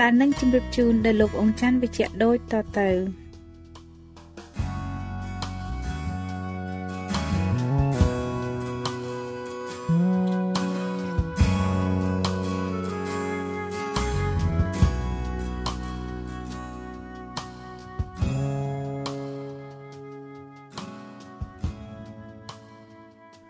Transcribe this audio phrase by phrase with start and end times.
[0.00, 2.90] ដែលនឹងជម្រាបជូនដល់លោកអង្គច័ន្ទវិជ្ជៈដូចតទៅ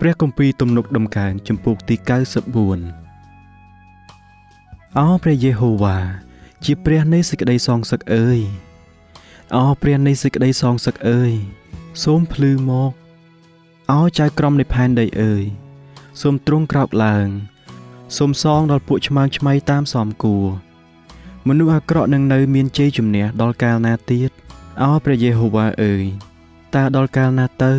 [0.00, 2.06] ព្រះគម្ពីរទំនុកដំកើងចំពោះទី94
[4.98, 6.25] អោព្រះយេហូវ៉ា
[6.64, 8.40] ជាព្រះនៃសេចក្តីសងសឹកអើយ
[9.55, 11.33] អោព្រះនៃសេចក្តីសងសឹកអើយ
[12.05, 12.92] សូមភ្លឺមក
[13.92, 15.45] អោចៅក្រមនៃផែនដីអើយ
[16.20, 17.28] សូមទ្រង់ក្រោកឡើង
[18.16, 20.46] សូមសងដល់ពួកឆ្មើងឆ្មៃតាមសមគួរ
[21.48, 24.30] មនុស្សអាក្រក់នឹងនៅមានជ័យជំនះដល់កាលណាទៀត
[24.83, 26.05] អោព្រះយេហូវ៉ាអើយ
[26.74, 27.74] តើដល់កាលណាទៅ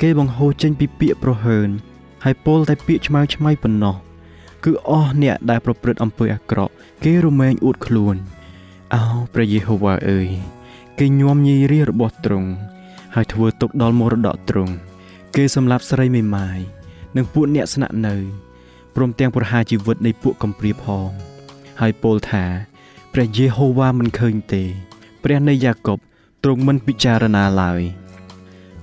[0.00, 1.68] គេបង្ហូរចេញពីពាក្យប្រហើន
[2.24, 3.96] ហើយពោលតែពាក្យឆ្មើងឆ្មៃប៉ុណ្ណោះ
[4.64, 6.72] គឺអស់អ្នកដែលប្រព្រឹត្តអំពើអាក្រក់
[7.04, 8.16] គេរមែងអួតខ្លួន
[8.94, 10.28] អោព្រះយេហូវ៉ាអើយ
[10.98, 12.50] គេញោមញីរារបស់ទ្រង់
[13.14, 14.74] ហើយធ្វើទុកដល់មរតកទ្រង់
[15.34, 16.58] គេសម្លាប់ស្រីមេម៉ាយ
[17.16, 18.16] និងពួកអ្នកស្នាក់នៅ
[18.94, 21.08] ព្រមទាំងប្រហារជីវិតនៃពួកកំព្រាផង
[21.80, 22.44] ហើយពោលថា
[23.12, 24.62] ព្រះយេហូវ៉ាមិនឃើញទេ
[25.22, 25.98] ព្រះនៃយ៉ាកុប
[26.42, 27.82] ទ្រង់មិនពិចារណាឡើយ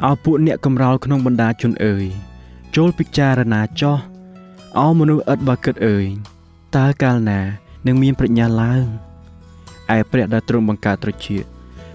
[0.05, 2.05] អោពួកអ្នកកំរោលក្នុងបណ្ដាជនអើយ
[2.75, 3.97] ចូលពិចារណាចោះ
[4.79, 6.05] អោមនុស្សឥតបើគិតអើយ
[6.75, 7.41] តើកាលណា
[7.87, 8.85] នឹងមានប្រាជ្ញាឡើង
[9.95, 11.43] ឯព្រះដែលទ្រង់បង្កើតត្រចៀក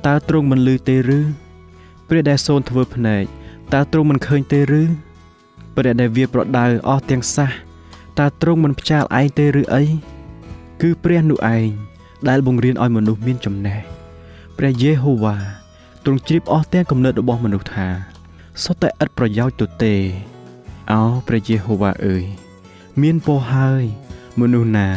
[0.06, 1.20] តើទ្រង់មិនលឺទេឬ
[2.08, 3.24] ព្រះដែលសូនធ្វើភ្នែក
[3.74, 4.82] តើទ្រង់មិនឃើញទេឬ
[5.76, 7.50] ព្រះដែលវាប្រដៅអស់ទាំងសះ
[8.18, 9.82] តើទ្រង់មិនផ្ចាលឯងទេឬអី
[10.82, 11.68] គឺព្រះនោះឯង
[12.28, 13.80] ដែលបង្រៀនឲ្យមនុស្សមានចំណេះ
[14.58, 15.36] ព្រះយេហូវ៉ា
[16.04, 17.88] ទ្រង់ជ្រាបអស់ទាំងគំនិតរបស់មនុស្សថា
[18.62, 19.94] សុទ្ធតែឥតប្រយោជន៍ទៅទេ
[20.92, 22.24] អោព្រះយេហូវ៉ាអើយ
[23.02, 23.84] មានពរហើយ
[24.40, 24.88] មនុស្សណា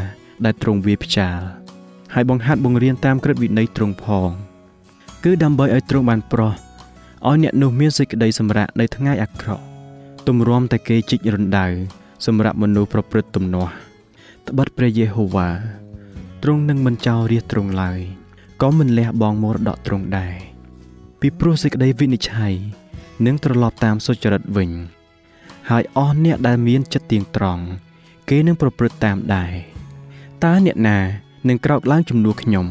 [0.45, 1.39] ដែលទ្រង់វាផ្ចាល
[2.13, 4.29] ហើយបង្ហាត់បង្រៀនតាមក្រឹតវិន័យទ្រង់ផង
[5.23, 6.53] គឺដើម្បីឲ្យទ្រង់បានប្រោះ
[7.27, 9.63] ឲ្យអ្នកនោះមានសេចក្តីសម្រាកនៅថ្ងៃអាក្រក់
[10.27, 11.67] ទម្រាំតែគេជីករណ្ដៅ
[12.25, 13.73] សម្រាប់មនុស្សប្រព្រឹត្តទំនាស់
[14.47, 15.50] ត្បិតព្រះយេហូវ៉ា
[16.44, 18.00] ទ្រង់នឹងមិនចោលរាជទ្រង់ឡើយ
[18.61, 20.35] ក៏មិនលះបង់មរតកទ្រង់ដែរ
[21.19, 22.53] ពីព្រោះសេចក្តីវិនិច្ឆ័យ
[23.25, 24.71] នឹងត្រឡប់តាមសុចរិតវិញ
[25.69, 27.63] ហើយអស់អ្នកដែលមានចិត្តទៀងត្រង់
[28.29, 29.53] គេនឹងប្រព្រឹត្តតាមដែរ
[30.45, 30.97] តើអ្នកណា
[31.47, 32.66] នឹងក្រោកឡើងជំនួសខ្ញុំ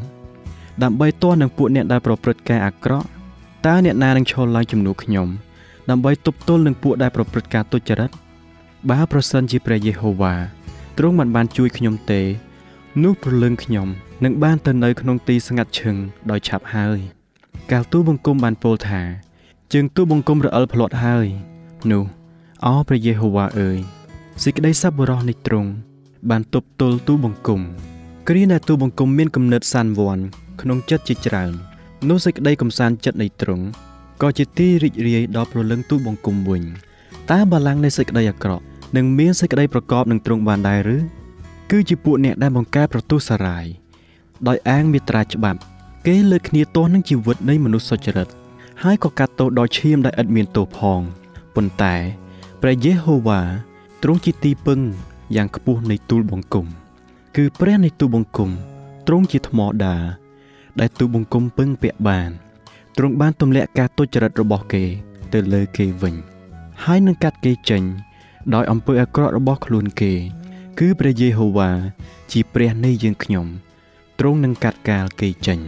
[0.83, 3.07] ដើម្បីទាស់នឹងពួកអ្នកដែលប្រព្រឹត្តការអាក្រក់
[3.67, 5.29] តើអ្នកណានឹងឈរឡើងជំនួសខ្ញុំ
[5.91, 8.11] ដើម្បីទប់ទល់នឹងពួកដែលប្រព្រឹត្តការទុច្ចរិត
[8.91, 10.35] បើប្រសិនជាព្រះយេហូវ៉ា
[10.99, 12.23] ទ្រង់មិនបានជួយខ្ញុំទេ
[13.03, 13.89] នោះព្រលឹងខ្ញុំ
[14.25, 15.97] នឹងបានទៅនៅក្នុងទីស្ងាត់ឈឹង
[16.31, 16.99] ដោយឆាប់ហើយ
[17.71, 19.03] កាលទូបង្គំបានពោលថា
[19.73, 21.27] ជើងទូបង្គំរអិលផ្លាត់ហើយ
[21.91, 22.05] នោះ
[22.65, 23.79] អោព្រះយេហូវ៉ាអើយ
[24.43, 25.71] សេចក្តីសប្បុរសនៃទ្រង់
[26.31, 27.61] បានទប់ទល់ទូបង្គំ
[28.29, 30.19] គ្រាដែលទូបង្គំមានគំនិតសានវ័ន
[30.61, 31.53] ក្នុងចិត្តជាច្រើន
[32.09, 33.65] នោះសេចក្តីកំសាន្តចិត្តនៃទ្រង់
[34.23, 36.63] ក៏ជាទីរីករាយដល់ព្រលឹងទូបង្គំវិញ
[37.31, 38.65] តើបល្ល័ង្កនៃសេចក្តីអាក្រក់
[38.97, 40.99] នឹងមានសេចក្តីប្រកបនឹងទ្រង់បានដែរឬ
[41.71, 43.67] គឺជាពួកអ្នកដែលបង្កើតប្រទុសារាយ
[44.49, 45.61] ដោយអាងមេត្រាច្បាប់
[46.07, 48.29] គេលើកគ្នាទាស់នឹងជីវិតនៃមនុស្សសុចរិត
[48.83, 51.01] ហើយក៏កាត់ទោសដល់ឈាមដែលឥតមានទោសផង
[51.55, 51.95] ប៉ុន្តែ
[52.63, 53.41] ព្រះយេហូវ៉ា
[54.03, 54.81] ទ្រង់ជាទីពឹង
[55.37, 56.67] យ៉ាងខ្ពស់នៃទូលបង្គំ
[57.37, 58.51] គឺព្រះនៃទូលបង្គំ
[59.07, 59.97] ទ្រង់ជាថ្មដា
[60.81, 62.31] ដែលទូបង្គំពឹងពាក់បាន
[62.97, 64.85] ទ្រង់បានទម្លាក់ការទុច្ចរិតរបស់គេ
[65.33, 66.15] ទៅលើគេវិញ
[66.85, 67.83] ហើយនឹងកាត់គេចេញ
[68.55, 70.13] ដោយអំពើអាក្រក់របស់ខ្លួនគេ
[70.79, 71.71] គឺព្រះយេហូវ៉ា
[72.33, 73.47] ជាព្រះនៃយើងខ្ញុំ
[74.19, 75.59] ទ្រង់នឹងកាត់កាលគេចេញ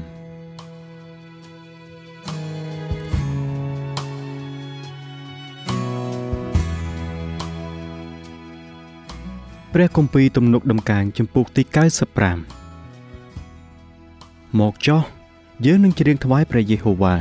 [9.74, 11.62] ព្រះគម្ពីរទំនុកដំកើងចំពុកទី
[12.90, 15.02] 95មកចុះ
[15.66, 17.16] យើងនឹងច្រៀងថ្វាយព្រះយេហូវ៉ា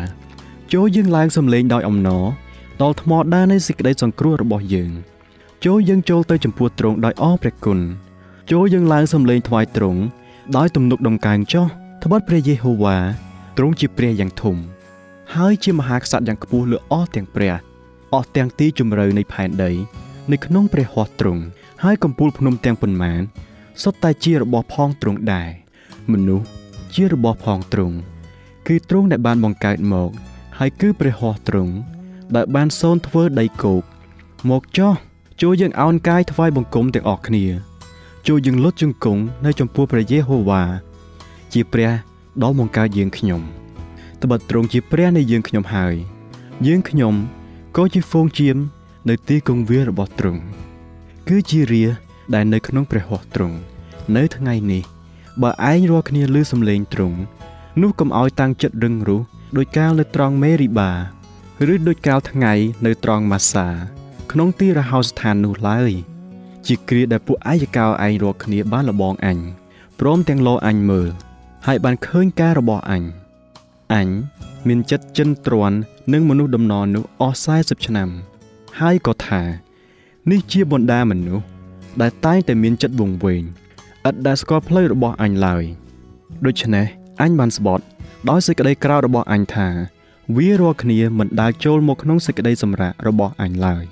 [0.74, 2.26] ចូលយើងឡើងសំឡេងដោយអំណរ
[2.82, 4.92] ដល់ថ្មដានៃសេចក្តីសង្គ្រោះរបស់យើង
[5.66, 7.80] ចូលយើងចូលទៅចំពោះទ្រង់ដោយអរព្រះគុណ
[8.52, 10.02] ចូលយើងឡើងសំឡេងថ្វាយទ្រង់
[10.58, 11.66] ដោយទំនុកដំកើងចុះ
[12.04, 12.98] ត្បិតព្រះយេហូវ៉ា
[13.58, 14.56] ទ្រង់ជាព្រះយ៉ាងធំ
[15.36, 17.56] ហើយជាមហាក្សត្រយ៉ាងខ្ពស់លើអស់ទាំងព្រះ
[18.14, 19.72] អស់ទាំងទីជម្រៅនៃផែនដី
[20.32, 21.42] នៅក្នុងព្រះហស្ថទ្រង់
[21.84, 23.22] ហើយកំពូលភ្នំទាំងប៉ុន្មាន
[23.84, 25.50] សុទ្ធតែជារបស់ផងទ្រង់ដែរ
[26.12, 26.48] មនុស្ស
[26.96, 27.96] ជារបស់ផងទ្រង់
[28.68, 30.10] គឺទ្រង់ដែលបានបង្កើតមក
[30.58, 31.74] ហើយគឺព្រះហស្ថទ្រង់
[32.36, 33.84] ដែលបានសូនធ្វើដីគោក
[34.50, 34.94] មកចោះ
[35.42, 37.46] ចូលយើងអោនកាយថ្វាយបង្គំទាំងអស់គ្នា
[38.28, 40.64] ចូលយើងលុតជង្គង់នៅចំពោះព្រះយេហូវ៉ា
[41.54, 41.92] ជាព្រះ
[42.44, 43.42] ដ៏បង្កើតយើងខ្ញុំ
[44.22, 45.96] ត្បិតទ្រង់ជាព្រះនៃយើងខ្ញុំហើយ
[46.68, 47.14] យើងខ្ញុំ
[47.78, 48.58] ក៏ជាហ្វូងជៀម
[49.10, 50.42] នៅទីគង្វាលរបស់ទ្រង់
[51.30, 51.86] គឺជារា
[52.36, 53.58] ដែលនៅក្នុងព្រះហស្ថទ្រង់
[54.18, 54.84] នៅថ្ងៃនេះ
[55.42, 57.18] បើឯងរាល់គ្នាឮសំឡេងទ្រង់
[57.82, 59.22] នោះកុំឲ្យតាំងចិត្តរឹងរូស
[59.58, 60.92] ដោយកាលនៅត្រង់មេរីបា
[61.74, 62.54] ឬដោយកាលថ្ងៃ
[62.86, 63.68] នៅត្រង់ម៉ាសា
[64.32, 65.92] ក្នុងទីរហោស្ថាននោះឡើយ
[66.68, 69.38] ជាគ្រាដែលពួកអាយកោឯងរាល់គ្នាបានលបងអញ
[70.00, 71.10] ព្រមទាំងលោអញមើល
[71.66, 73.04] ហើយបានឃើញការរបស់អញ
[73.94, 74.08] អញ
[74.68, 75.78] មានចិត្តចិនទ្រាន់
[76.14, 78.10] នឹងមនុស្សដំណរនោះអស់40ឆ្នាំ
[78.80, 79.42] ហើយក៏ថា
[80.32, 81.46] នេះជាបណ្ដាមនុស្ស
[82.02, 83.44] ដែលតែងតែមានចិត្តវង្វេង
[84.10, 85.64] ឥតដែលស្គាល់ផ្លូវរបស់អញឡើយ
[86.46, 86.86] ដូច្នេះ
[87.22, 87.84] អញបានស្បត់
[88.30, 89.68] ដោយសេចក្តីក្រោធរបស់អញថា
[90.36, 93.84] វារាល់គ្នាមិនដើរចូលមកក្នុងសេចក្តីសម្រាករបស់អញឡើយ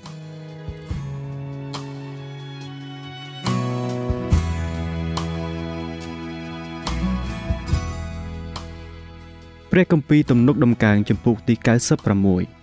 [9.70, 12.57] ព្រះគម្ពីរទំនុកដំកើងចំពុកទី96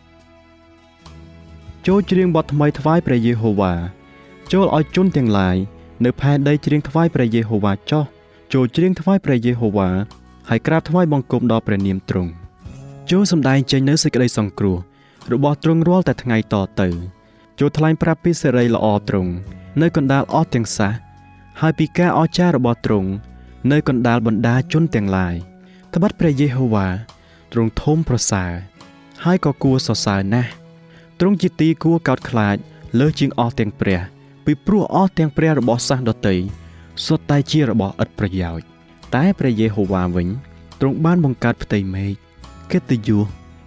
[1.88, 3.74] ចូលច្រៀងបទថ្មីថ្វាយព្រះយេហូវ៉ា
[4.52, 5.58] ចូលឲ្យជន់ទាំងឡាយ
[6.06, 8.04] នៅផែនដីច្រៀងថ្វាយព្រះយេហូវ៉ាចោះ
[8.54, 9.90] ចូលច្រៀងថ្វាយព្រះយេហូវ៉ា
[10.50, 12.32] ហើយក្រាបថ្វាយបង្គំដល់ព្រះនាមទ្រង់
[13.12, 14.78] ចូលសម្ដែងចេញនៅសេចក្តីសង្គ្រោះ
[15.34, 16.88] របស់ទ្រង់រាល់តែថ្ងៃតទៅ
[17.60, 19.32] ចូលថ្លែងប្រាប់ពីសេរីល្អទ្រង់
[19.82, 20.92] នៅកណ្ដាលអស់ទាំងសះ
[21.62, 23.10] ហើយពីការអស្ចារ្យរបស់ទ្រង់
[23.72, 25.36] នៅកណ្ដាលបណ្ដាជនទាំងឡាយ
[25.94, 26.88] ត្បិតព្រះយេហូវ៉ា
[27.52, 28.52] ទ្រង់ធំប្រសើរ
[29.24, 30.52] ហើយក៏គួរសរសើរណាស់
[31.20, 32.58] ទ្រង់ជាទីគួរកោតខ្លាច
[33.00, 34.00] លើជាងអស់ទាំងព្រះ
[34.46, 36.38] ពីព្រោះអស់ទាំងព្រះរបស់សាសដតី
[37.06, 38.66] សុទ្ធតែជារបស់ឥតប្រយោជន៍
[39.16, 40.28] តែព្រះយេហូវ៉ាវិញ
[40.80, 42.12] ទ្រង់បានបង្កើតផ្ទៃមេឃ
[42.72, 43.26] កិត្តិយស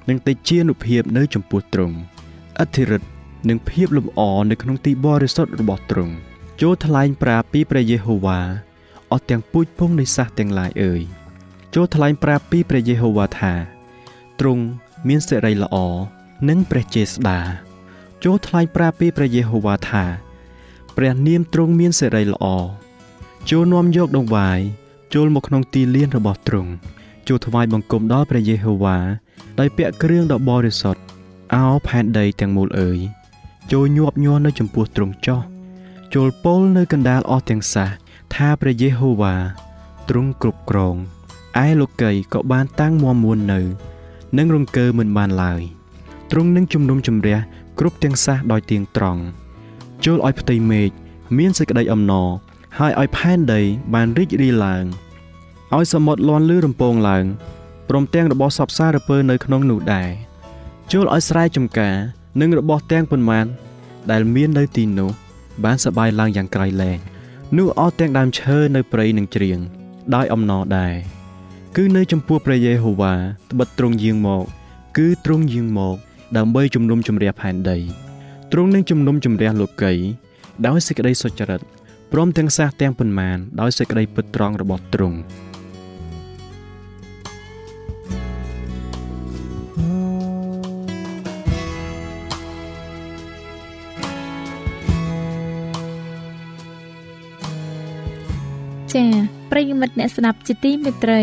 [0.09, 1.97] និងទេជានុភាពនៅចំពោះទ្រង់
[2.61, 3.09] អធិរិទ្ធ
[3.49, 6.15] និងភាពលំអនៅក្នុងទីបរិសុទ្ធរបស់ទ្រង់
[6.63, 8.41] ចូលថ្លែងប្រាប់ពីព្រះយេហូវ៉ា
[9.11, 11.03] អស់ទាំងពូជពងនៃសាសទាំងឡាយអើយ
[11.75, 13.55] ចូលថ្លែងប្រាប់ពីព្រះយេហូវ៉ាថា
[14.41, 14.65] ទ្រង់
[15.09, 15.77] មានសេរីល្អ
[16.49, 17.41] និងព្រះចេស្តា
[18.25, 20.05] ចូលថ្លែងប្រាប់ពីព្រះយេហូវ៉ាថា
[20.97, 22.47] ព្រះនាមទ្រង់មានសេរីល្អ
[23.51, 24.61] ចូលនាំយកដង្វាយ
[25.15, 26.71] ចូលមកក្នុងទីលានរបស់ទ្រង់
[27.29, 28.99] ចូលថ្វាយបង្គំដល់ព្រះយេហូវ៉ា
[29.59, 31.03] ដោយពាក់គ្រឿងដ៏បរិសុទ្ធ
[31.55, 32.99] អោផែនដីទាំងមូលអើយ
[33.73, 35.41] ចូលញាប់ញ័រនៅចំពោះទ្រង់ចោះ
[36.15, 37.89] ចូលពោលនៅកណ្ដាលអស់ទាំងសះ
[38.35, 39.35] ថាព្រះយេហូវ៉ា
[40.09, 40.97] ទ្រង់គ្រប់គ្រង
[41.65, 43.61] ឯលោកីក៏បានតាំងមមួននៅ
[44.37, 45.63] នឹងរង្គើមិនបានឡើយ
[46.31, 47.39] ទ្រង់នឹងជំនុំជម្រះ
[47.79, 49.23] គ្រប់ទាំងសះដោយទៀងត្រង់
[50.05, 50.91] ចូលឲ្យផ្ទៃមេឃ
[51.39, 52.29] មានសេចក្តីអំណរ
[52.79, 53.61] ហើយឲ្យផែនដី
[53.95, 54.85] បានរីករាយឡើង
[55.77, 57.25] ឲ្យសមុទ្រលាន់លឺរំពងឡើង
[57.89, 60.11] ព្រមទាំងរបស់សពសារពើនៅក្នុងនោះដែរ
[60.93, 61.95] ចូលឲ្យស្រែចម្ការ
[62.41, 63.47] និងរបស់ទាំងប៉ុន្មាន
[64.11, 65.11] ដែលមាននៅទីនោះ
[65.65, 66.99] បានសបាយឡើងយ៉ាងក្រៃលែង
[67.57, 69.59] នោះអស់ទាំងដើមឈើនៅព្រៃនឹងច្រៀង
[70.15, 70.95] ដោយអំណរដែរ
[71.77, 73.15] គឺនៅចំពោះព្រះយេហូវ៉ា
[73.51, 74.45] ត្បិតទ្រង់យាងមក
[74.97, 75.97] គឺទ្រង់យាងមក
[76.37, 77.79] ដើម្បីជំនុំជម្រះផែនដី
[78.53, 79.93] ទ្រង់នឹងជំនុំជម្រះលោកី
[80.67, 81.61] ដោយសេចក្តីសុចរិត
[82.13, 85.19] ព្រមទាំងសះទាំងប៉ុន្មានដោយសេចក្តីពិតត្រង់របស់ទ្រង់
[98.93, 99.11] ចា៎
[99.51, 101.23] ប្រិយមិត្តអ្នកស្ដាប់ជាទីមេត្រី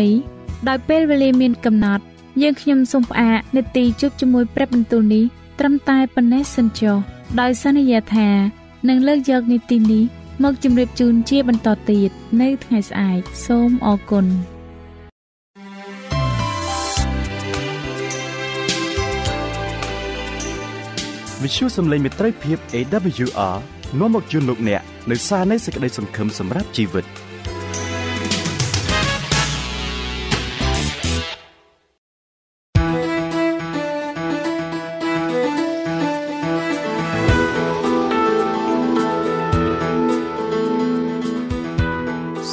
[0.68, 2.04] ដោយពេលវេលាមានកំណត់
[2.42, 5.24] យើងខ្ញុំសូមផ្អាកនីតិជប់ជាមួយព្រះបន្ទូលនេះ
[5.58, 6.96] ត្រឹមតែប៉ុណ្ណេះសិនចុះ
[7.40, 8.28] ដោយសន្យាថា
[8.88, 10.04] នឹងលើកយកនីតិនេះ
[10.42, 14.26] មកជម្រាបជូនជាបន្តទៀតនៅថ្ងៃស្អែកសូមអរគុណ
[21.42, 23.56] វិຊុសំឡេងមេត្រីភាព AWR
[24.00, 27.06] នាំមកជូនលោកអ្នកនៅសារនៃសេចក្តីសង្ឃឹមសម្រាប់ជីវិត។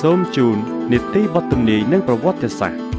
[0.08, 0.58] សូមជូន
[0.92, 2.93] នីតិបទទំនាយនិងប្រវត្តិសាស្ត្រ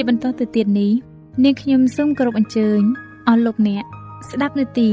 [0.00, 0.92] ជាបន្តទៅទៀតនេះ
[1.44, 2.80] នាងខ្ញុំសូមគោរពអញ្ជើញ
[3.28, 3.84] អស់លោកអ្នក
[4.30, 4.90] ស្ដាប់នាទី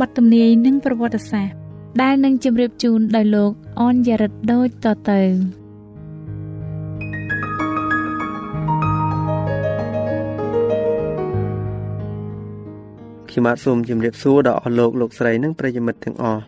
[0.00, 1.54] បទទំនាយនិងប្រវត្តិសាស្ត្រ
[2.02, 5.20] ដែលនឹងជម្រាបជូនដោយលោកអនយ៉ារិតដូចតទៅ
[13.28, 16.42] ខ្ញុំបាទសូមជម្រាបសួរដល់អស់លោកលោកស្រីនិងប្រិយមិត្តទាំងអស់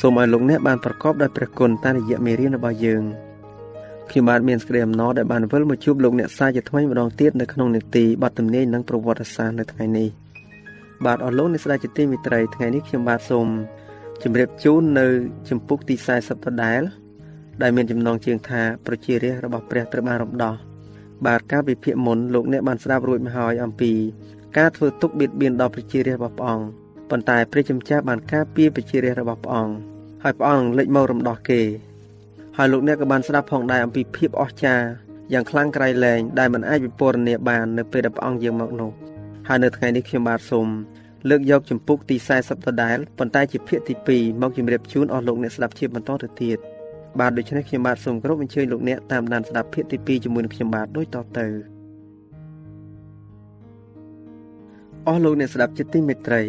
[0.00, 3.04] សូមឲ្យលោកអ្នកបានប្រកបដោយព្រះគុណតាមរយៈមេរៀនរបស់យើង។
[4.10, 10.08] ខ្ញុំបាទមានសេចក្តីអំណរដែលបានវិលមកជួបលោកអ្នកសាជាថ្មីម្ដងទៀតនៅក្នុងនេតិបទទំនាយនិងប្រវត្តិសាស្ត្រនៅថ្ងៃនេះ
[11.04, 13.46] បាទអស់លោកអ្នកស្ដាប់ជាទីមេត្រីថ្ងៃនេះខ្ញុំបាទសូម
[14.22, 15.06] ជម្រាបជូននៅ
[15.48, 16.82] ចម្ពោះទី40ដដែល
[17.62, 20.54] ដែលមានចំណងជើងថាប្រជារាស្ត្ររបស់ព្រះត្រូវបានរំដោះ
[21.26, 23.92] បាទការវិភាគមុនលោកអ្នកបានស្ដាប់រួចមកហើយអំពី
[24.58, 26.66] ការធ្វើទុកបៀតបៀនដល់ប្រជារាស្ត្ររបស់ព្រះអង្គ
[27.10, 29.74] ប៉ុន្តែព្រះជាម្ចាស់បានការពារប្រជារាស្ត្ររបស់ព្រះអង្គ
[30.22, 31.60] ហើយព្រះអង្គលេចមករំដោះគេ
[32.62, 34.86] ហើយលោកអ្នកក៏បានស្ដាប់ផងដែរអំពីភាពអស្ចារ្យ
[35.32, 38.90] យ៉ាងខ្លាំងក្រៃលែងដែលមិនអាចវិពណ៌នាបាននៅពេលដែលព្រះអង្គយាងមកនោះ
[39.48, 40.68] ហើយនៅថ្ងៃនេះខ្ញុំបាទសូម
[41.28, 46.58] លើកយកចម្ពោះទី40ដដែលប៉ុន្តែជាភាគទី2មកជម្រាបជូនអស់លោកអ្នកស្ដាប់ជាបន្តទៅទៀត
[47.20, 51.46] បាទដូច្នេះខ្ញុំបាទសូមគោរពអញ្ជើញលោកអ្នកតាមដានស្ដាប់ភាគទី2ជាមួយនឹងខ្ញុំបាទដូចតទៅ
[55.08, 56.42] អស់លោកអ្នកស្ដាប់ជាទីមេត្រី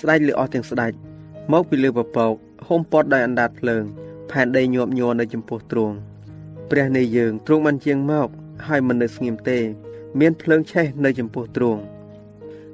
[0.00, 0.92] ស្ដេចលើអស់ទាំងស្ដេច
[1.52, 2.34] មកពីលើពពក
[2.68, 3.84] ហុំព័ទ្ធដោយអណ្ដាតភ្លើង
[4.30, 5.96] ផែនដីញាប់ញ័រនៅចំពោះទ្រង់
[6.70, 8.28] ព្រះនៃយើងទ្រង់បានជាងមក
[8.66, 9.58] ហើយមិននៅស្ងៀមទេ
[10.20, 11.80] មានភ្លើងឆេះនៅចំពោះទ្រង់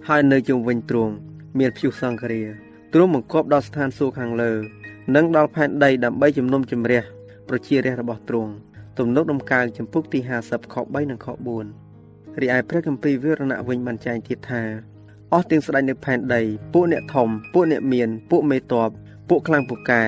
[0.08, 1.12] ហើយនៅជុំវិញទ្រង់
[1.58, 2.42] មានព្យុះសង្គ្រា
[2.92, 4.52] ទ្រង់បង្កប់ដល់ស្ថានសួគ៌ខាងលើ
[5.14, 7.02] និងដល់ផែនដីដើម្បីជំនុំជម្រះ
[7.48, 8.52] ប្រជារាស្ត្ររបស់ទ្រង់
[8.98, 11.26] ទំនុកដំកើងចំពុកទី50ខ3និងខ
[11.84, 14.62] 4រីឯព្រះគម្ពីរវិរណៈវិញបានចែងទៀតថា
[15.32, 18.90] អស់ទាំងស្ដេចនៅផែនដី ពួកអ្នកធំពួកអ្នកមាន ពួកមេតប
[19.28, 20.02] ពួកខ្លាំងពូកែ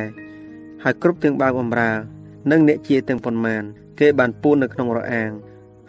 [0.82, 1.92] ហើយគ្រប់ទាំងបាវបំរើ
[2.50, 3.62] និងអ្នកជាទាំងប៉ុន្មាន
[4.00, 5.30] គេបានពួននៅក្នុងរអាង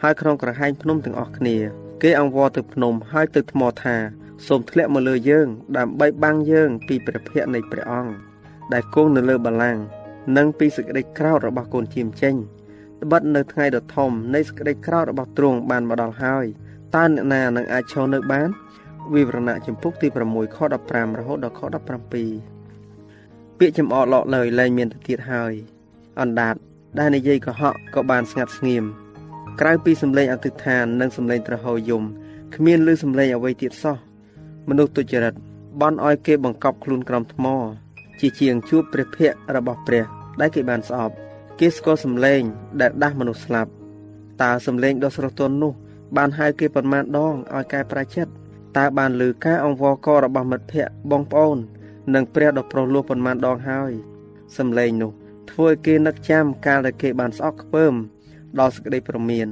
[0.01, 1.57] ហើយក្នុងក្រហែងភ្នំទាំងអស់គ្នា
[2.03, 3.95] គេអង្វរទៅភ្នំហើយទៅថ្មថា
[4.47, 8.13] សូមធ្លាក់មកលើយើង ដើម្បីបាំងយើង ពីព្រះភ័ក្ត្រនៃព្រះអង្គ
[8.73, 9.81] ដែលគង់នៅលើបល្ល័ង្ក
[10.37, 12.35] និងពីសេចក្តីក្រោធរបស់កូនជាមចេញ
[13.03, 16.45] ត្បិតនៅថ្ងៃដ៏ធំនៃសេចក្តីក្រោធរបស់ទ្រង់បានមកដល់ហើយ
[16.95, 18.49] តើអ្នកណានឹងអាចឈរនៅបាន
[19.13, 22.58] វិវរណៈចម្ពោះទី6ខ15រហូតដល់ខ17
[23.59, 25.53] ពាក្យចំអកឡកលើយលែងមានទៅទៀតហើយ
[26.19, 26.55] អណ្ដាត
[26.99, 28.83] ដែលនិយាយកុហកក៏បានស្ងាត់ស្ងៀម
[29.59, 32.03] ក្រៅពីសម្លេងអធិដ្ឋាននិងសម្លេងត្រហោយំ
[32.55, 33.97] គ្មានឮសម្លេងអ្វីទៀតសោះ
[34.69, 35.33] មនុស្សទុច្ចរិត
[35.81, 37.45] បន់ឲ្យគេបង្កប់ខ្លួនក្រោមថ្ម
[38.19, 40.05] ជាជាងជួបព្រះភ័ក្ត្ររបស់ព្រះ
[40.39, 41.13] ដែលគេបានស្អប់
[41.59, 42.41] គេស្គាល់សម្លេង
[42.81, 43.71] ដែលដាស់មនុស្សស្លាប់
[44.41, 45.73] តើសម្លេងដ៏ស្រស់ទន់នោះ
[46.17, 48.31] បានហៅគេប៉ុន្មានដងឲ្យកែប្រែចិត្ត
[48.77, 51.57] តើបានលើការអង្វរករបស់មិត្តភ័ក្តិបងប្អូន
[52.15, 53.91] និងព្រះដ៏ប្រុសលោះប៉ុន្មានដងហើយ
[54.57, 55.11] សំឡេងនោះ
[55.51, 57.93] ធ្វើឲ្យគេនឹកចាំកាលដែលគេបានស្អប់ខ្ពើម
[58.59, 59.47] ដល់សេចក្តីប្រមាន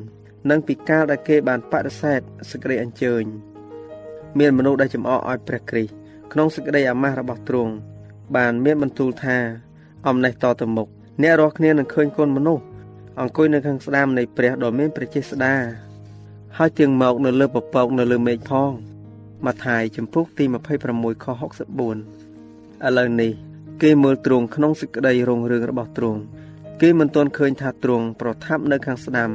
[0.49, 2.19] និងពីកាលដែលគេបានបដិសេធ
[2.51, 3.23] សេចក្តីអញ្ជើញ
[4.39, 5.93] មានមនុស្សដែលចំអកឲ្យព្រះគ្រីស្ទ
[6.33, 7.73] ក្នុងសេចក្តីអាម៉ាស់របស់ទ្រង់
[8.35, 9.37] បានមានបន្ទូលថា
[10.07, 10.87] អំណេះតទៅមុខ
[11.21, 12.63] អ្នករាល់គ្នានឹងឃើញគុណមនុស្ស
[13.21, 15.55] អង្គុយនៅខាងស្ដាមនៃព្រះដ៏មានព្រះចេស្តា
[16.57, 18.71] ហើយទៀងមកនៅលើពពកនៅលើមេឃផង
[19.45, 20.45] ម៉ាថាយចំពុកទី
[20.85, 21.25] 26ខ
[21.75, 22.16] 64
[22.86, 23.31] ឥឡូវនេះ
[23.81, 26.19] គេមើលទ្រង់ក្នុងសេចក្តីរុងរឿងរបស់ទ្រង់
[26.81, 29.29] គេមិនទាន់ឃើញថាទ្រង់ប្រថាប់នៅខាងស្ដាំ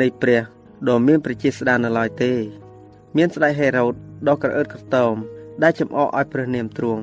[0.00, 0.42] នៃព្រះ
[0.88, 2.32] ដ៏មានប្រជាស្ដាននៅឡើយទេ
[3.16, 3.94] មានស្ដេចហេរ៉ូត
[4.28, 5.14] ដ៏ក្រអឺតក្រទម
[5.62, 7.02] ដែលចំអកឲ្យព្រះនាមទ្រង់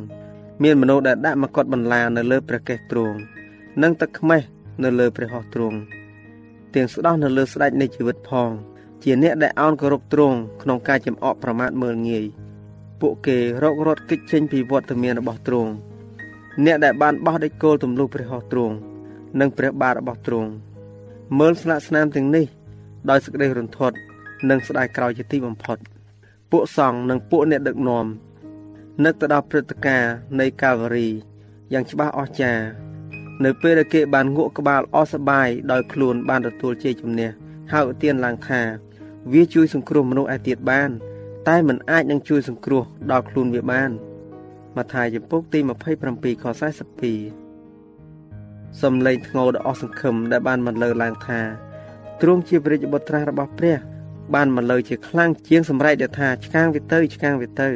[0.63, 3.17] មានមនុស្សដែលដាក់មកុដបន្លានៅលើព្រះកេសទ្រង់
[3.81, 4.41] និងទឹកខ្មេះ
[4.83, 5.77] នៅលើព្រះហស្ថទ្រង់
[6.73, 8.49] ទាំងស្ដោះនៅលើស្ដេចនៃជីវិតផង
[9.03, 12.25] ជាអ្នកដែលអោនគោរពទ្រង់ក្នុងការចំអកប្រមាថមើលងាយ
[13.01, 15.71] ពួកគេរករត់គេចចេញពីវត្តមានរបស់ទ្រង់
[16.65, 18.75] អ្នកដែលបានបោះដេចគោលទម្លុះព្រះហស្ថទ្រង់
[19.39, 20.49] និងព្រះបាទរបស់ទ្រង់
[21.39, 22.45] មើលស្លាកស្នាមទាំងនេះ
[23.09, 23.95] ដោយសេចក្តីរន្ធត់
[24.49, 25.77] និងស្ដាយក្រោយជាទីបំផុត
[26.51, 28.05] ពួកសង្ឃនិងពួកអ្នកដឹកនាំ
[29.05, 31.07] នឹកទៅដល់ព្រឹត្តិការណ៍នៃកាវរី
[31.73, 32.63] យ៉ាងច្បាស់អស្ចារ្យ
[33.43, 37.29] នៅពេលដែលគេបានងក់ក្បាលអស់សបាយដោយខ្លួនបានទទួលជ័យជំនះ
[37.71, 38.61] ហើយឧទានឡើងថា
[39.33, 40.91] វាជួយសង្គ្រោះមនុស្សឯទៀតបាន
[41.47, 43.91] តែมันអាចនឹងជួយសង្គ្រោះដល់ខ្លួនវាបាន
[44.75, 45.59] ម៉ាថាយចំពុកទី
[46.01, 46.45] 27ខ
[47.47, 51.39] 42សំឡេងធ្ងោដ៏អស់សង្ឃឹមដែលបានបន្លឺឡើងថា
[52.21, 53.77] ទ្រង់ជាព្រះរាជបុត្រារបស់ព្រះ
[54.35, 57.69] បានបន្លឺជាខ្លាំងជាងសម្រែកដែលថាឆ្កាងវាទៅឆ្កាងវាទៅ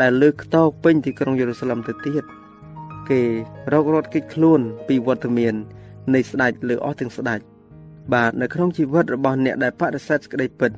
[0.00, 2.24] ដែលលើកខ្ទោពេញទីក្រុងយេរូសាឡឹមទៅទៀត
[3.10, 3.20] គេ
[3.72, 5.54] រករត់គេចខ្លួនពីវត្តមាន
[6.14, 7.40] នៃស្ដេចលើអស់ទាំងស្ដេច
[8.12, 10.70] បាទនៅក្នុងជីវិតរបស់អ្នកដែលបដិសេធសេចក្តីពិត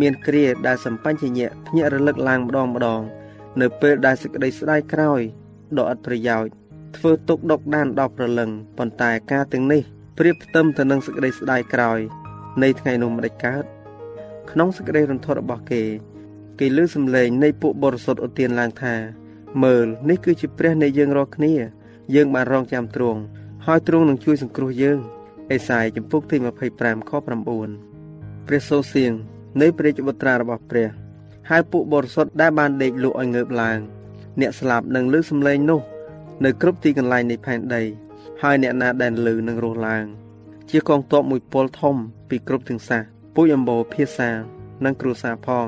[0.00, 3.00] មានគ្រាដែលសម្បញ្ញៈភ្ញាក់រលឹកឡើងម្ដងម្ដង
[3.60, 5.20] នៅពេលដែលសេចក្តីស្ដាយក្រោយ
[5.78, 6.52] ដ៏ឥតប្រយោជន៍
[6.96, 9.82] ធ្វើទុកដុកដានដល់ប្រលឹងប៉ុន្តែការទាំងនេះ
[10.18, 11.98] ប្រៀបផ្ទឹមទៅនឹងសេចក្តីស្ដាយក្រោយ
[12.62, 13.64] នៃថ្ងៃនោះមិនដាច់កើត
[14.50, 15.82] ក្នុងសេចក្តីរន្ធត់របស់គេ
[16.58, 18.94] គេលើសំឡេងនៃពួកបរិសុទ្ធឧទានឡើងថា
[19.64, 21.54] មើលនេះគឺជាព្រះនៃយើងរាល់គ្នា
[22.14, 23.20] យើងបានរងចាំទ្រង់
[23.66, 24.98] ហើយទ្រង់នឹងជួយសង្គ្រោះយើង
[25.50, 26.36] អេសាយចំពុកទី
[26.72, 27.26] 25ខ9
[28.46, 29.12] ព្រះសូរសៀង
[29.60, 30.88] នៃព្រះរាជបុត្រារបស់ព្រះ
[31.50, 33.78] ហើយពួកបរិសុទ្ធដែលបានដេកលក់ឲ្យងើបឡើង
[34.40, 35.80] អ្នកស្លាប់នឹងលើសំឡេងនោះ
[36.44, 37.82] នៅគ្រប់ទីកន្លែងនៃផែនដី
[38.42, 40.04] ហើយអ្នកណាដែលលឺនឹងរស់ឡើង
[40.70, 41.96] ជាកងទ័ពមួយពលធំ
[42.28, 43.02] ពីគ្រប់ទាំងសាស
[43.34, 44.30] ពូជអម្បូរភាសា
[44.84, 45.66] និងគ្រួសារផង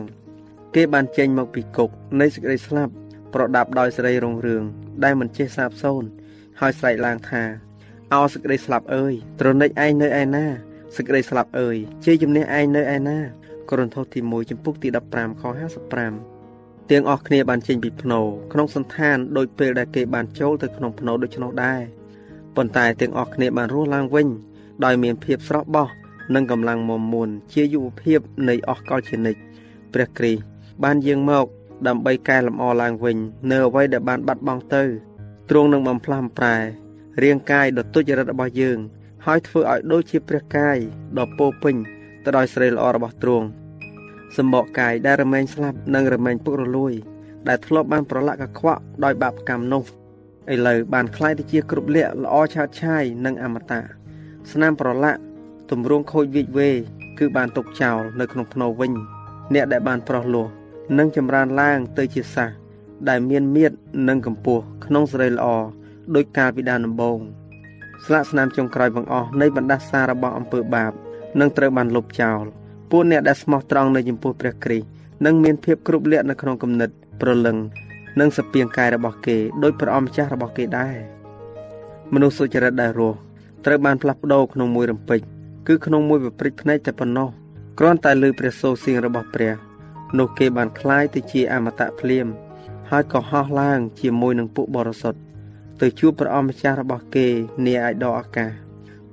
[0.75, 2.93] គេបានចេញមកពីគុកនៃសេចក្តីស្លាប់
[3.35, 4.65] ប្រដាប់ដោយសេរីរុងរឿង
[5.05, 6.09] ដែលមិនចេះសាបសូន្យ
[6.61, 7.43] ហើយស្រែកឡើងថា
[8.13, 10.47] អោសេចក្តីស្លាប់អើយត្រនិចឯងនៅឯណា
[10.97, 13.19] សេចក្តីស្លាប់អើយជ័យជំនះឯងនៅឯណា
[13.69, 15.43] កូរិនថូសទី1ចំពុកទី15ខ
[16.01, 18.21] 55ទាំងអស់គ្នាបានចេញពីភ្នោ
[18.53, 21.81] ក្នុងសន្តានដោយពេលដែលគេបានចូលទៅក្នុងភ្នោដូច្នោះដែរ
[22.57, 24.29] ប៉ុន្តែទាំងអស់គ្នាបានរស់ឡើងវិញ
[24.85, 25.89] ដោយមានភាពស្រស់បោះ
[26.35, 29.41] និងកម្លាំងមមួន ជាយុវភាពនៃអស់កលជានិច្ច
[29.93, 30.43] ព្រះគ្រីស្ទ
[30.85, 31.47] បានយាងមក
[31.87, 33.17] ដើម្បីកែលម្អឡើងវិញ
[33.51, 34.83] នៅអ្វីដែលបានបាត់បង់ទៅ
[35.51, 36.57] ទ្រង់នឹងបំផ្លាស់ប្រែ
[37.23, 38.79] រាងកាយដ៏ទុច្ចរិតរបស់យើង
[39.25, 40.77] ហើយធ្វើឲ្យដូចជាព្រះកាយ
[41.19, 41.77] ដ៏ពោពេញ
[42.24, 43.48] ទៅដោយស្រីល្អរបស់ទ្រង់
[44.38, 46.94] សម្បកកាយដែលរមែងស្លាប់និងរមែងពុករលួយ
[47.48, 49.84] ដែលធ្លាប់បានប្រឡាក់កខ្វក់ដោយបាបកម្មនោះ
[50.54, 53.82] ឥឡូវបានคล้ายទៅជាគ្រប់លក្ខល្អឆាតឆាយនិងអមតៈ
[54.52, 55.20] ស្នាមប្រឡាក់
[55.72, 56.70] ទម្រង់ខូចវិចវេ
[57.20, 58.92] គឺបានទុកចោលនៅក្នុងភ្នោវិញ
[59.54, 60.48] អ្នកដែលបានប្រោះលោះ
[60.98, 62.50] នឹងចម្រើនឡើងទៅជាសះ
[63.10, 63.72] ដែលមានមៀត
[64.10, 65.48] និងកម្ពស់ក្នុងសេរីល្អ
[66.16, 67.20] ដោយកាលពីដើមដំបូង
[68.06, 70.92] ស្លាកស្នាមចុងក្រោយបង្អស់នៃបណ្ដាសារបស់អំពើបាប
[71.40, 72.44] នឹងត្រូវបានលុបចោល
[72.92, 74.88] ពួកអ្នកដែលស្មោះត្រង់នៅចំពោះព្រះគ្រីស្ទ
[75.26, 76.90] នឹងមានភាពគ្រប់លក្ខនៅក្នុងគំនិត
[77.22, 77.58] ប្រលឹង
[78.20, 80.96] និងសពាងកាយរបស់គេដោយព្រះអម្ចាស់របស់គេដែរ
[82.14, 83.18] មនុស្សសុចរិតដែលរស់
[83.66, 85.20] ត្រូវបានផ្លាស់ប្ដូរក្នុងមួយរំពេច
[85.68, 87.30] គឺក្នុងមួយវិព្រិចភ្នែកតែប៉ុណ្ណោះ
[87.80, 89.54] គ្រាន់តែលើព្រះសូរសៀងរបស់ព្រះ
[90.18, 92.28] នោះគេបានคลายទៅជាអមតៈភ្លាម
[92.90, 95.20] ហើយក៏ហោះឡើង ជាមួយនឹងពួកបរិសុទ្ធ
[95.82, 97.28] ទៅជួបព្រះអម្ចាស់របស់គេ
[97.66, 98.63] នាឯដកអាកាស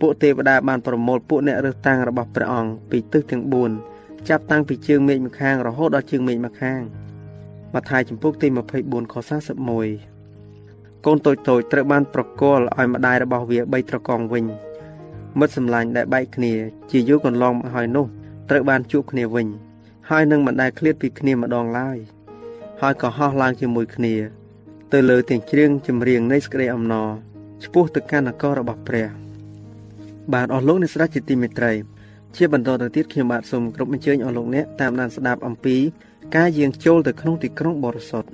[0.01, 3.43] ពួកទេវតាបានប្រមូលពួកអ្នករើសតាំងរបស់ព្រះអង្គពីទិសទាំង
[3.85, 6.81] 4ចាប់តាំងពីជើងមេឃម្ខាងរហូតដល់ជើងមេឃម្ខាង
[7.73, 8.47] ម៉ាថាយចំពុកទី
[8.81, 9.15] 24ខ
[9.89, 14.45] 41កូនតូចតូចត្រូវបានប្រគល់ឲ្យម្ដាយរបស់វា3ត្រកងវិញ
[15.39, 16.53] មិត្តសម្លាញ់ដែលបែកគ្នា
[16.91, 18.05] ជាយូរកន្លងមកហើយនោះ
[18.49, 19.47] ត្រូវបានជួបគ្នាវិញ
[20.09, 21.97] ហើយនឹងមិនដែលឃ្លាតពីគ្នាម្ដងឡើយ
[22.81, 24.15] ហើយក៏ហោះឡើងជាមួយគ្នា
[24.93, 27.09] ទៅលើទាំងជ្រៀងចម្រៀងនៃសេចក្តីអំណរ
[27.63, 29.07] ឆ្ពោះទៅកាន់នគររបស់ព្រះ
[30.33, 31.71] បាទអស់លោកអ្នកស្ដាប់ជាទីមេត្រី
[32.35, 35.75] ជាបន្តទៅទៀតខ្ញុំបាទសូមគោរពអញ្ជើញអស់លោកអ្នកតាមដានស្ដាប់អំពី
[36.35, 38.29] ការយាងចូលទៅក្នុងទីក្រុងបរិសុទ្ធ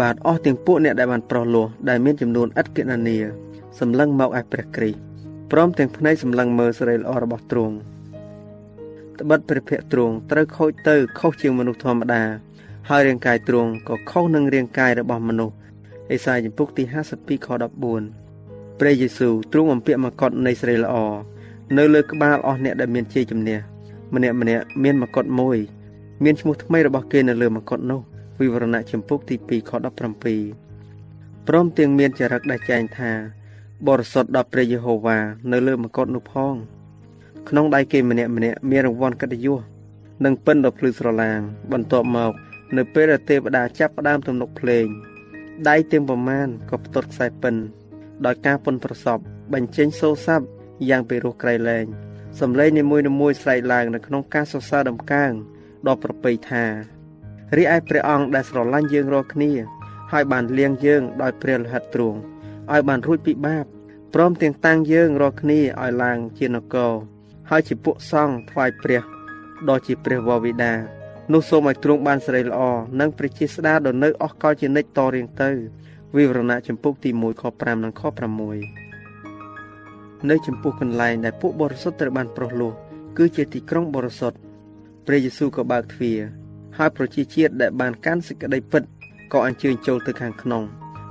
[0.00, 3.18] បាទអស់ទាំងពួកអ្នកដែលបានប្រោះលោះដែលមានចំនួនឥតគណនា
[3.80, 4.98] សម្លឹងមកឯព្រះគ្រីស្ទ
[5.52, 7.74] ព្រមទាំងភ្នែកសម្លឹងមើលសេរីល្អរបស់ទ្រង់
[9.20, 12.22] ត្បិតព្រះភ័ក្ត្រទ្រង់ត្រូវខូចទៅខុសជាងមនុស្សធម្មតា
[12.90, 15.54] ហើយរាងកាយទ្រង់ក៏ខុសនឹងរាងកាយរបស់មនុស្ស
[16.10, 17.48] អេសាយចំពុកទី52ខ
[17.86, 18.19] 14
[18.80, 20.94] ព្រះយេស៊ូវទ្រង់បំពាក់មកុដនៃស្រីល្អ
[21.78, 23.58] នៅលើក្បាលអស់អ្នកដែលមានជ័យជំនះ
[24.14, 25.58] ម្នាក់ម្នាក់មានមកុដមួយ
[26.24, 28.00] មានឈ្មោះថ្មីរបស់គេនៅលើមកុដនោះ
[28.40, 33.10] វិវរណៈចំពុកទី2ខ17ព្រមទាំងមានចរិតដែលចែងថា
[33.86, 35.18] បរិសុទ្ធដល់ព្រះយេហូវ៉ា
[35.52, 36.54] នៅលើមកុដនោះផង
[37.48, 39.60] ក្នុងដៃគេម្នាក់ម្នាក់មានរង្វាន់កិត្តិយស
[40.24, 41.40] និងពិនដ៏ភ្លឺស្រឡាង
[41.72, 42.32] បន្ទាប់មក
[42.76, 44.86] នៅពេលដែលទេវតាចាប់ផ្ដើមទំនុកភ្លេង
[45.68, 47.56] ដៃទាំងប្រមាណក៏ផ្ទាត់ខ្សែពិន
[48.26, 49.18] ដោយការពុនប្រសព
[49.52, 50.46] បញ្ចេញសូរស័ព្ទ
[50.88, 51.86] យ៉ាងពីរោះក្រៃលែង
[52.40, 55.32] សំឡេងនីមួយៗស្រែកឡើងនៅក្នុងការសរសើរដំកើង
[55.86, 56.64] ដ៏ប្រពៃថា
[57.56, 59.52] រីឯព្រះអង្គដែលស្រឡាញ់យើងរាល់គ្នា
[60.12, 62.18] ហើយបានលៀងយើងដោយព្រះលិហិតទ្រង់
[62.72, 63.66] ឲ្យបានរួចពីបាប
[64.14, 66.92] ព្រមទាំងតាំងយើងរាល់គ្នាឲ្យឡើងជានគរ
[67.50, 69.02] ហើយជាពួកសង្ឃថ្វាយព្រះ
[69.68, 70.72] ដ៏ជាព្រះវរវិតា
[71.32, 72.60] នោះសូមឲ្យទ្រង់បានសេរីល្អ
[73.00, 75.50] និងព្រះជាស្ដាដ៏នៅអស់កលជានិច្ចតរៀងទៅ
[76.16, 78.02] វិវរណៈចម្ពោះទី1ខ5និងខ
[79.14, 82.72] 6នៅចំពោះកន្លែងដែលពួកបរិសុទ្ធត្រូវបានប្រោះលោះ
[83.16, 84.38] គឺជាទីក្រុងបរិសុទ្ធ
[85.06, 86.18] ព្រះយេស៊ូវក៏បើកទ្វារ
[86.76, 88.82] ហើយប្រជាជាតិដែលបានកាន់សេចក្តីពិត
[89.32, 90.62] ក៏អញ្ជើញចូលទៅខាងក្នុង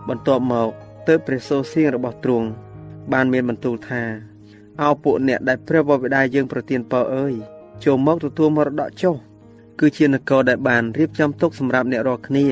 [0.08, 0.70] បន្ទាប់មក
[1.08, 2.48] ទើបព្រះសូរសៀងរបស់ទ្រង់
[3.14, 4.02] បានមានបន្ទូលថា
[4.82, 7.34] អោពួកអ្នកដែលព្រះបិតាយើងប្រទានពរអើយ
[7.84, 9.16] ចូលមកទទួលមរតកចុះ
[9.80, 12.46] គឺជានគរដែលបានរៀបចំទុកសម្រាប់អ្នករាល់គ្នា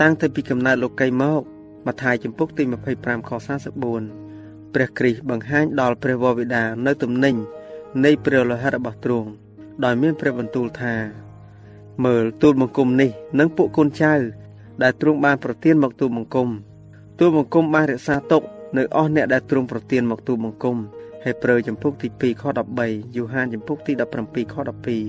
[0.00, 1.42] តាំងពីកំណើតលោកីមក
[1.86, 2.64] ម៉ាថាយចំពុកទី
[2.96, 3.30] 25ខ
[4.02, 7.36] 44ព្រះគ្រីស្ទបង្ហាញដល់ព្រះវរបិតានៅទំនិញ
[8.04, 9.28] នៃព្រះលោហិតរបស់ទ្រង់
[9.84, 10.94] ដោយមានព្រះបន្ទូលថា
[12.04, 14.14] មើលទូលបង្គំនេះនិងពួកកូនចៅ
[14.82, 16.48] ដែលទ្រង់បានប្រទានមកទូលបង្គំ
[17.18, 18.42] ទូលបង្គំបានរក្សាទុក
[18.76, 20.76] នៅអស់អ្នកដែលទ្រង់ប្រទានមកទូលបង្គំ
[21.24, 22.42] ហេព្រើរចំពុកទី2ខ
[22.78, 23.92] 13យូហានចំពុកទី
[24.22, 24.54] 17ខ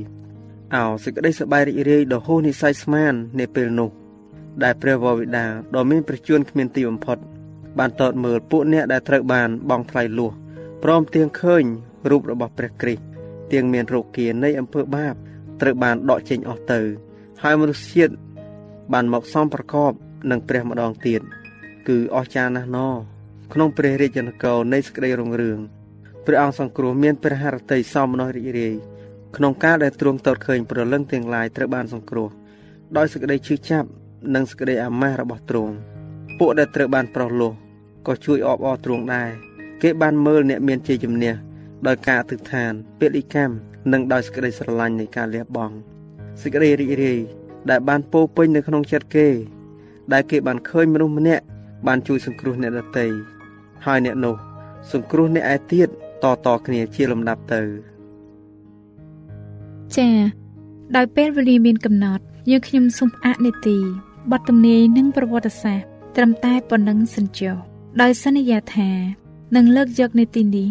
[0.09, 3.89] 12អោសេចក្តីសប្បាយរីករាយដ៏ហួសនិស័យស្មាននាពេលនោះ
[4.63, 7.17] ដែលព្រះវរបិតាដ៏មានព្រះជន្មគ្មានទីបំផុត
[7.79, 10.33] បានតតមើលពួកអ្នកដែលត្រូវបានបងថ្លៃលួស
[10.83, 11.63] ព្រមទាំងឃើញ
[12.09, 13.03] រូបរបស់ព្រះគ្រីស្ទ
[13.53, 15.15] ទាំងមានរោគានៃអំពើបាប
[15.61, 16.81] ត្រូវបានដកចេញអស់ទៅ
[17.43, 18.13] ហើយមនុស្សជាតិ
[18.93, 19.91] បានមកសំប្រកប
[20.31, 21.21] នឹងព្រះម្ដងទៀត
[21.87, 22.89] គឺអស្ចារ្យណាស់ណោ
[23.53, 25.59] ក្នុងព្រះរាជានគរនៃសេចក្តីរុងរឿង
[26.25, 28.75] ព្រះអង្គសង្គ្រោះមានព្រះハរតីសមមនោរីករាយ
[29.35, 32.29] ក្នុងការដែលទ្រង់តតឃើញប្រលឹងទាំងឡាយត្រូវបានសង្គ្រោះ
[32.97, 33.89] ដោយសេចក្តីឈឺចាប់
[34.35, 35.73] និងសេចក្តីអាម៉ាស់របស់ទ្រង់
[36.39, 37.53] ពួកដែលត្រូវបានប្រោះលោះ
[38.07, 39.29] ក៏ជួយអបអរទ្រង់ដែរ
[39.81, 41.33] គេបានមើលអ្នកមានជ័យជំនះ
[41.87, 43.55] ដោយការអធិដ្ឋានពលិកម្ម
[43.91, 45.75] និងដោយសេចក្តីស្រឡាញ់នៃការលះបង់
[46.41, 47.19] សេចក្តីរីករាយ
[47.69, 49.27] ដែលបានពោពេញនៅក្នុងចិត្តគេ
[50.13, 51.43] ដែលគេបានឃើញមនុស្សម្នាក់
[51.87, 53.05] បានជួយសង្គ្រោះអ្នកដទៃ
[53.85, 54.35] ហើយអ្នកនោះ
[54.91, 55.87] សង្គ្រោះអ្នកឯទៀត
[56.23, 57.61] តតគ្នាជាលំដាប់ទៅ
[59.95, 60.17] ចា៎
[60.95, 63.77] ដោយពេលវេលាមានកំណត់យើងខ្ញុំសូមអនុទី
[64.31, 67.55] បទទំនាយនិងប្រវត្តិសាស្ត្រត្រឹមតែប៉ុណ្ណឹងសិនចុះ
[68.01, 68.89] ដោយសន្យាថា
[69.55, 70.69] នឹងលើកយកនីតិនេះ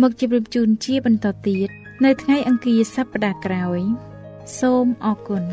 [0.00, 1.68] មកជម្រាបជូនជាបន្តទៀត
[2.04, 3.80] នៅថ្ងៃអង្គារសប្តាហ៍ក្រោយ
[4.58, 5.44] សូមអរគុណ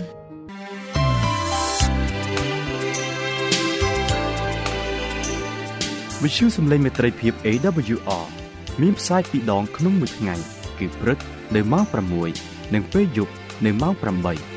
[6.23, 8.26] វិទ្យុសំឡេងមេត្រីភាព AWR
[8.82, 10.36] មានផ្សាយពីរដងក្នុងមួយថ្ងៃ
[10.80, 11.17] គឺព្រឹក
[11.56, 11.86] នៅម៉ោង
[12.30, 13.34] 6និងពេលយប់
[13.65, 14.56] នៅម៉ោង8